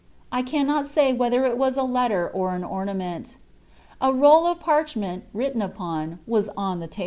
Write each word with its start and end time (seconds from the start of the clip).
I 0.31 0.41
cannot 0.41 0.87
say 0.87 1.13
whether 1.13 1.45
it 1.45 1.59
was 1.59 1.77
a 1.77 1.83
letter 1.83 2.27
or 2.27 2.55
an 2.55 2.63
ornament. 2.63 3.37
A 4.01 4.11
roll 4.11 4.47
of 4.47 4.59
parch 4.59 4.95
ment, 4.95 5.25
written 5.31 5.61
upon, 5.61 6.17
was 6.25 6.49
on 6.57 6.79
the 6.79 6.87
table. 6.87 6.99